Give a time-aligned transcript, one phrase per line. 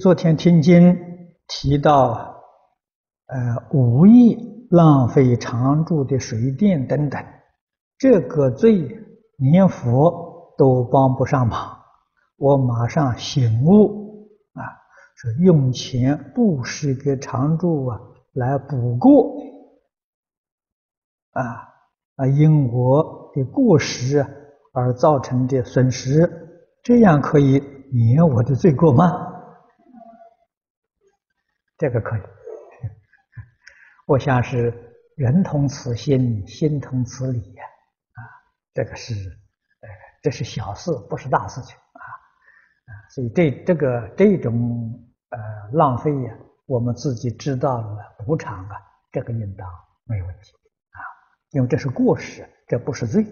[0.00, 0.96] 昨天听经
[1.46, 2.42] 提到，
[3.26, 7.22] 呃，无意浪费常住的水电等等，
[7.98, 8.88] 这个罪
[9.36, 11.76] 连佛都帮不上忙。
[12.38, 14.64] 我马上醒悟啊，
[15.16, 18.00] 是用钱布施给常住啊，
[18.32, 19.36] 来补过
[21.32, 21.42] 啊
[22.16, 24.24] 啊，因我的过失
[24.72, 26.26] 而造成的损失，
[26.82, 27.62] 这样可以
[27.92, 29.26] 免我的罪过吗？
[31.80, 32.20] 这个可以，
[34.04, 34.70] 我想是
[35.16, 37.64] 人同此心，心同此理呀，
[38.12, 38.20] 啊，
[38.74, 39.14] 这个是，
[40.20, 42.04] 这是小事，不是大事情啊，
[42.84, 44.92] 啊，所以这这个这种
[45.30, 45.38] 呃
[45.72, 48.76] 浪费呀，我们自己知道了补偿啊，
[49.10, 49.66] 这个应当
[50.04, 50.52] 没有问题
[50.90, 51.00] 啊，
[51.52, 53.24] 因为这是过失，这不是罪。